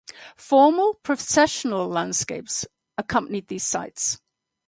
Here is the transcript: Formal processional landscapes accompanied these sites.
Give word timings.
Formal 0.35 0.95
processional 0.95 1.87
landscapes 1.87 2.65
accompanied 2.97 3.49
these 3.49 3.61
sites. 3.67 4.19